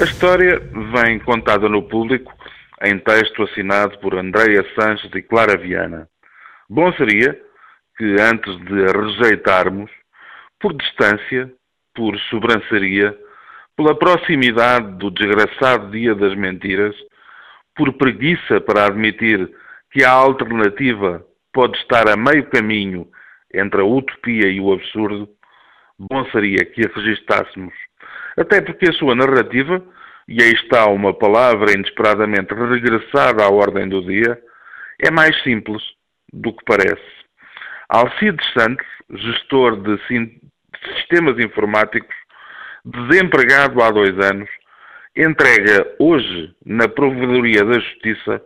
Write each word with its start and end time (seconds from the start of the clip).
A 0.00 0.04
história 0.04 0.58
vem 0.94 1.18
contada 1.18 1.68
no 1.68 1.82
público 1.82 2.32
em 2.82 2.98
texto 2.98 3.42
assinado 3.42 3.98
por 3.98 4.14
Andreia 4.14 4.64
Sanches 4.74 5.10
e 5.14 5.20
Clara 5.20 5.58
Viana. 5.58 6.08
Bom 6.68 6.90
seria 6.94 7.38
que, 7.98 8.16
antes 8.18 8.56
de 8.64 8.84
a 8.86 8.92
rejeitarmos, 8.92 9.90
por 10.58 10.72
distância, 10.72 11.52
por 11.94 12.18
sobrançaria, 12.30 13.14
pela 13.76 13.94
proximidade 13.94 14.96
do 14.96 15.10
desgraçado 15.10 15.90
dia 15.90 16.14
das 16.14 16.34
mentiras, 16.34 16.96
por 17.76 17.92
preguiça 17.92 18.62
para 18.62 18.86
admitir 18.86 19.50
que 19.90 20.02
a 20.02 20.10
alternativa 20.10 21.22
pode 21.52 21.76
estar 21.76 22.08
a 22.08 22.16
meio 22.16 22.46
caminho 22.46 23.06
entre 23.52 23.82
a 23.82 23.84
utopia 23.84 24.48
e 24.48 24.58
o 24.58 24.72
absurdo, 24.72 25.28
bom 25.98 26.24
seria 26.30 26.64
que 26.64 26.80
a 26.80 26.90
registássemos. 26.98 27.74
Até 28.36 28.60
porque 28.60 28.88
a 28.88 28.92
sua 28.92 29.14
narrativa, 29.14 29.82
e 30.28 30.42
aí 30.42 30.52
está 30.52 30.86
uma 30.86 31.12
palavra 31.12 31.72
inesperadamente 31.72 32.54
regressada 32.54 33.44
à 33.44 33.50
ordem 33.50 33.88
do 33.88 34.02
dia, 34.02 34.38
é 35.00 35.10
mais 35.10 35.40
simples 35.42 35.82
do 36.32 36.52
que 36.52 36.64
parece. 36.64 37.22
Alcides 37.88 38.46
Santos, 38.56 38.86
gestor 39.10 39.76
de 39.76 39.98
sistemas 40.96 41.38
informáticos, 41.38 42.14
desempregado 42.84 43.82
há 43.82 43.90
dois 43.90 44.18
anos, 44.18 44.48
entrega 45.16 45.94
hoje 45.98 46.54
na 46.64 46.88
Provedoria 46.88 47.64
da 47.64 47.74
Justiça 47.74 48.42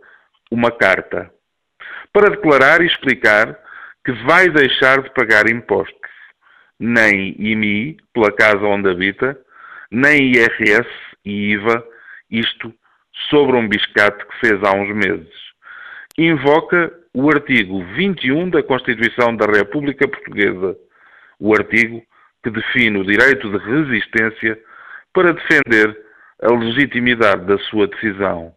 uma 0.51 0.71
carta 0.71 1.31
para 2.11 2.29
declarar 2.29 2.81
e 2.81 2.87
explicar 2.87 3.57
que 4.03 4.11
vai 4.25 4.49
deixar 4.49 5.01
de 5.01 5.09
pagar 5.11 5.49
impostos, 5.49 5.95
nem 6.79 7.35
IMI 7.39 7.97
pela 8.13 8.31
casa 8.31 8.65
onde 8.65 8.89
habita, 8.89 9.37
nem 9.91 10.31
IRS 10.33 10.87
e 11.25 11.51
IVA, 11.51 11.83
isto 12.29 12.73
sobre 13.29 13.55
um 13.55 13.67
biscate 13.67 14.25
que 14.25 14.39
fez 14.39 14.63
há 14.63 14.73
uns 14.73 14.93
meses. 14.95 15.33
Invoca 16.17 16.93
o 17.13 17.29
artigo 17.29 17.83
21 17.95 18.49
da 18.49 18.63
Constituição 18.63 19.35
da 19.35 19.45
República 19.45 20.07
Portuguesa, 20.07 20.77
o 21.39 21.53
artigo 21.53 22.03
que 22.43 22.49
define 22.49 22.99
o 22.99 23.05
direito 23.05 23.49
de 23.49 23.57
resistência 23.57 24.59
para 25.13 25.33
defender 25.33 25.97
a 26.41 26.51
legitimidade 26.51 27.45
da 27.45 27.57
sua 27.59 27.87
decisão. 27.87 28.53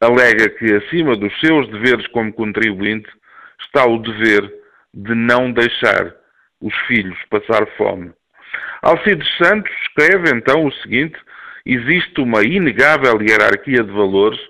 Alega 0.00 0.48
que, 0.50 0.74
acima 0.74 1.16
dos 1.16 1.38
seus 1.38 1.68
deveres 1.68 2.06
como 2.08 2.32
contribuinte, 2.32 3.08
está 3.60 3.86
o 3.86 3.98
dever 3.98 4.52
de 4.94 5.14
não 5.14 5.52
deixar 5.52 6.14
os 6.60 6.74
filhos 6.86 7.18
passar 7.30 7.66
fome. 7.76 8.12
Alcides 8.82 9.28
Santos 9.36 9.72
escreve 9.82 10.30
então 10.34 10.66
o 10.66 10.72
seguinte: 10.72 11.16
existe 11.64 12.20
uma 12.20 12.42
inegável 12.42 13.22
hierarquia 13.22 13.84
de 13.84 13.92
valores 13.92 14.40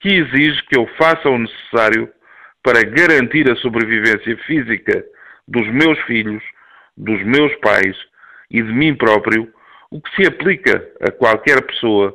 que 0.00 0.08
exige 0.08 0.62
que 0.66 0.78
eu 0.78 0.86
faça 0.98 1.28
o 1.30 1.38
necessário 1.38 2.10
para 2.62 2.84
garantir 2.84 3.50
a 3.50 3.56
sobrevivência 3.56 4.36
física 4.46 5.02
dos 5.48 5.66
meus 5.68 5.98
filhos, 6.00 6.42
dos 6.94 7.22
meus 7.24 7.54
pais 7.56 7.96
e 8.50 8.62
de 8.62 8.70
mim 8.70 8.94
próprio, 8.94 9.50
o 9.90 10.00
que 10.00 10.14
se 10.14 10.28
aplica 10.28 10.86
a 11.00 11.10
qualquer 11.10 11.62
pessoa 11.62 12.14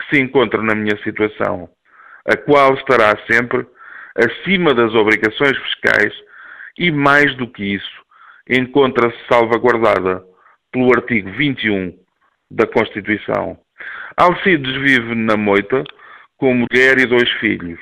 que 0.00 0.16
se 0.16 0.22
encontre 0.22 0.62
na 0.62 0.74
minha 0.74 0.96
situação, 1.04 1.68
a 2.26 2.36
qual 2.36 2.74
estará 2.74 3.14
sempre 3.30 3.66
acima 4.16 4.72
das 4.72 4.94
obrigações 4.94 5.56
fiscais 5.58 6.14
e, 6.78 6.90
mais 6.90 7.34
do 7.36 7.46
que 7.46 7.74
isso, 7.74 8.02
encontra-se 8.48 9.18
salvaguardada 9.28 10.31
pelo 10.72 10.92
artigo 10.92 11.30
21 11.32 11.96
da 12.50 12.66
Constituição. 12.66 13.58
Alcides 14.16 14.74
vive 14.82 15.14
na 15.14 15.36
moita 15.36 15.84
com 16.36 16.54
mulher 16.54 16.98
e 16.98 17.06
dois 17.06 17.30
filhos. 17.32 17.78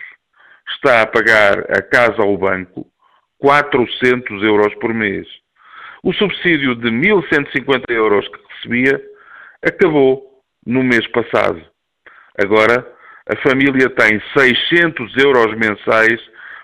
Está 0.75 1.03
a 1.03 1.07
pagar 1.07 1.61
a 1.71 1.83
casa 1.83 2.23
ao 2.23 2.37
banco 2.37 2.87
400 3.39 4.43
euros 4.43 4.75
por 4.77 4.93
mês. 4.93 5.27
O 6.03 6.13
subsídio 6.13 6.75
de 6.75 6.89
1.150 6.89 7.85
euros 7.91 8.27
que 8.29 8.39
recebia 8.55 9.01
acabou 9.65 10.43
no 10.67 10.83
mês 10.83 11.07
passado. 11.09 11.63
Agora, 12.39 12.87
a 13.27 13.37
família 13.49 13.89
tem 13.91 14.21
600 14.37 15.17
euros 15.19 15.55
mensais 15.57 16.21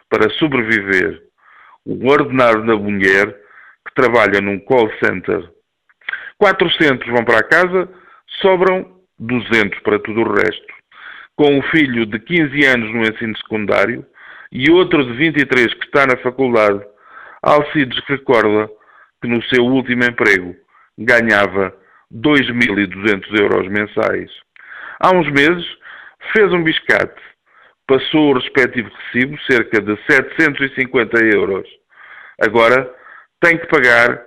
para 0.08 0.30
sobreviver. 0.30 1.22
O 1.84 2.08
ordenado 2.08 2.64
da 2.66 2.76
mulher, 2.76 3.26
que 3.86 3.94
trabalha 3.94 4.40
num 4.40 4.58
call 4.60 4.90
center. 5.02 5.55
400 6.38 7.06
vão 7.08 7.24
para 7.24 7.38
a 7.38 7.42
casa, 7.42 7.88
sobram 8.40 8.96
200 9.18 9.78
para 9.80 9.98
tudo 9.98 10.22
o 10.22 10.32
resto. 10.32 10.66
Com 11.36 11.58
um 11.58 11.62
filho 11.62 12.06
de 12.06 12.18
15 12.18 12.64
anos 12.66 12.94
no 12.94 13.02
ensino 13.02 13.36
secundário 13.38 14.04
e 14.52 14.70
outro 14.70 15.04
de 15.04 15.12
23 15.12 15.74
que 15.74 15.84
está 15.86 16.06
na 16.06 16.16
faculdade, 16.18 16.80
Alcides 17.42 17.98
recorda 18.06 18.70
que 19.20 19.28
no 19.28 19.42
seu 19.44 19.64
último 19.64 20.04
emprego 20.04 20.54
ganhava 20.98 21.74
2.200 22.12 23.38
euros 23.38 23.68
mensais. 23.68 24.30
Há 25.00 25.14
uns 25.14 25.30
meses 25.30 25.66
fez 26.32 26.52
um 26.52 26.62
biscate, 26.62 27.20
passou 27.86 28.30
o 28.30 28.38
respectivo 28.38 28.90
recibo, 28.90 29.38
cerca 29.42 29.80
de 29.80 29.96
750 30.10 31.24
euros. 31.34 31.68
Agora 32.40 32.90
tem 33.40 33.58
que 33.58 33.66
pagar 33.66 34.25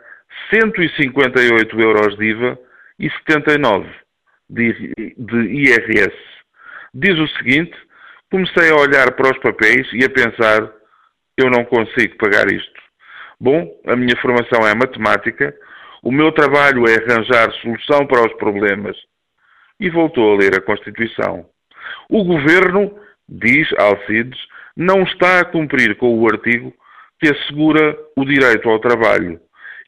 158 0.49 1.79
euros 1.79 2.17
de 2.17 2.25
IVA 2.25 2.59
e 2.99 3.09
79 3.09 3.89
de, 4.49 4.93
de 5.17 5.37
IRS. 5.37 6.15
Diz 6.93 7.17
o 7.17 7.27
seguinte: 7.37 7.75
comecei 8.31 8.71
a 8.71 8.75
olhar 8.75 9.11
para 9.13 9.31
os 9.31 9.37
papéis 9.39 9.87
e 9.93 10.03
a 10.03 10.09
pensar, 10.09 10.71
eu 11.37 11.49
não 11.49 11.63
consigo 11.65 12.17
pagar 12.17 12.51
isto. 12.51 12.79
Bom, 13.39 13.69
a 13.87 13.95
minha 13.95 14.15
formação 14.17 14.67
é 14.67 14.73
matemática, 14.75 15.55
o 16.03 16.11
meu 16.11 16.31
trabalho 16.31 16.85
é 16.87 16.95
arranjar 16.95 17.51
solução 17.61 18.05
para 18.05 18.25
os 18.25 18.33
problemas. 18.33 18.97
E 19.79 19.89
voltou 19.89 20.33
a 20.33 20.37
ler 20.37 20.55
a 20.55 20.61
Constituição. 20.61 21.45
O 22.09 22.23
governo, 22.23 22.93
diz 23.27 23.67
Alcides, 23.77 24.39
não 24.75 25.03
está 25.03 25.39
a 25.39 25.45
cumprir 25.45 25.95
com 25.95 26.19
o 26.19 26.27
artigo 26.27 26.73
que 27.21 27.29
assegura 27.29 27.97
o 28.15 28.25
direito 28.25 28.69
ao 28.69 28.79
trabalho 28.79 29.39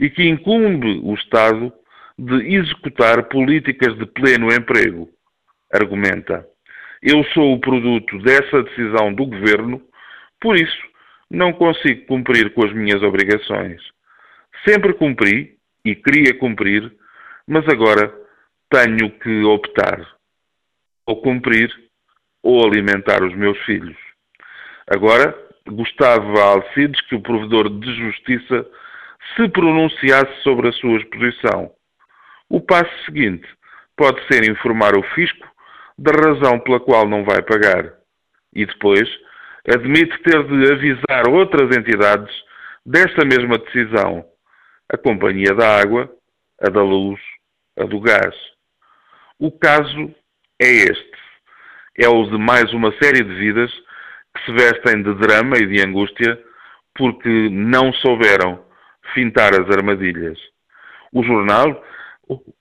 e 0.01 0.09
que 0.09 0.27
incumbe 0.27 0.99
o 1.03 1.13
Estado 1.13 1.71
de 2.17 2.55
executar 2.55 3.29
políticas 3.29 3.95
de 3.97 4.05
pleno 4.07 4.51
emprego. 4.51 5.07
Argumenta. 5.71 6.45
Eu 7.03 7.23
sou 7.33 7.53
o 7.53 7.59
produto 7.59 8.17
dessa 8.19 8.63
decisão 8.63 9.13
do 9.13 9.27
governo, 9.27 9.79
por 10.41 10.57
isso 10.57 10.91
não 11.29 11.53
consigo 11.53 12.05
cumprir 12.07 12.51
com 12.53 12.65
as 12.65 12.73
minhas 12.73 13.01
obrigações. 13.03 13.79
Sempre 14.67 14.93
cumpri 14.95 15.55
e 15.85 15.95
queria 15.95 16.37
cumprir, 16.37 16.91
mas 17.47 17.67
agora 17.69 18.11
tenho 18.69 19.09
que 19.19 19.43
optar. 19.43 20.05
Ou 21.05 21.21
cumprir 21.21 21.71
ou 22.43 22.65
alimentar 22.65 23.23
os 23.23 23.35
meus 23.35 23.57
filhos. 23.65 23.97
Agora, 24.87 25.35
gostava 25.67 26.41
Alcides 26.41 26.99
que 27.01 27.15
o 27.15 27.21
provedor 27.21 27.69
de 27.69 27.95
justiça 27.95 28.65
se 29.35 29.47
pronunciasse 29.49 30.41
sobre 30.43 30.69
a 30.69 30.73
sua 30.73 30.97
exposição. 30.97 31.71
O 32.49 32.59
passo 32.59 32.91
seguinte 33.05 33.47
pode 33.95 34.21
ser 34.27 34.49
informar 34.49 34.97
o 34.97 35.03
fisco 35.15 35.47
da 35.97 36.11
razão 36.11 36.59
pela 36.59 36.79
qual 36.79 37.07
não 37.07 37.23
vai 37.23 37.41
pagar. 37.41 37.93
E 38.53 38.65
depois, 38.65 39.07
admite 39.67 40.17
ter 40.23 40.43
de 40.43 40.73
avisar 40.73 41.29
outras 41.29 41.75
entidades 41.75 42.33
desta 42.85 43.23
mesma 43.25 43.57
decisão, 43.57 44.25
a 44.91 44.97
Companhia 44.97 45.53
da 45.53 45.79
Água, 45.79 46.11
a 46.61 46.69
da 46.69 46.81
Luz, 46.81 47.19
a 47.79 47.85
do 47.85 47.99
Gás. 47.99 48.35
O 49.39 49.51
caso 49.51 50.13
é 50.59 50.67
este. 50.67 51.11
É 51.97 52.07
o 52.07 52.23
de 52.25 52.37
mais 52.37 52.71
uma 52.73 52.91
série 53.01 53.23
de 53.23 53.33
vidas 53.35 53.71
que 54.35 54.45
se 54.45 54.51
vestem 54.51 55.03
de 55.03 55.13
drama 55.15 55.57
e 55.57 55.67
de 55.67 55.85
angústia 55.85 56.39
porque 56.95 57.49
não 57.49 57.93
souberam 57.93 58.63
fintar 59.13 59.53
as 59.53 59.69
armadilhas. 59.69 60.37
O 61.13 61.23
jornal 61.23 61.83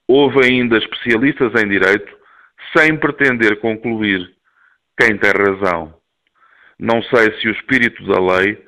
houve 0.09 0.45
ainda 0.45 0.79
especialistas 0.79 1.53
em 1.63 1.69
direito 1.69 2.17
sem 2.77 2.97
pretender 2.97 3.61
concluir 3.61 4.35
quem 4.99 5.17
tem 5.17 5.31
razão. 5.31 5.95
Não 6.79 7.03
sei 7.03 7.39
se 7.41 7.49
o 7.49 7.53
espírito 7.53 8.05
da 8.07 8.21
lei 8.21 8.65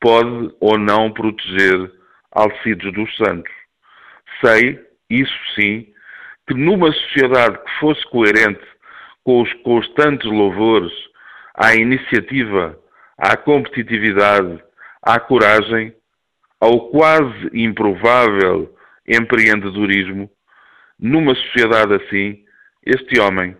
pode 0.00 0.54
ou 0.60 0.78
não 0.78 1.12
proteger 1.12 1.90
Alcides 2.30 2.92
dos 2.92 3.16
Santos. 3.16 3.52
Sei, 4.44 4.78
isso 5.08 5.34
sim, 5.54 5.86
que 6.46 6.54
numa 6.54 6.92
sociedade 6.92 7.58
que 7.58 7.80
fosse 7.80 8.04
coerente 8.10 8.64
com 9.24 9.40
os 9.40 9.52
constantes 9.62 10.30
louvores 10.30 10.92
à 11.54 11.74
iniciativa, 11.74 12.78
à 13.16 13.36
competitividade, 13.36 14.62
à 15.02 15.18
coragem, 15.18 15.94
ao 16.64 16.88
quase 16.88 17.50
improvável 17.52 18.74
empreendedorismo, 19.06 20.30
numa 20.98 21.34
sociedade 21.34 21.92
assim, 21.92 22.42
este 22.86 23.20
homem 23.20 23.54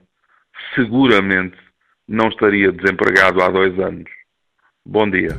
seguramente 0.74 1.56
não 2.08 2.28
estaria 2.28 2.72
desempregado 2.72 3.42
há 3.42 3.50
dois 3.50 3.78
anos. 3.78 4.08
Bom 4.86 5.10
dia. 5.10 5.36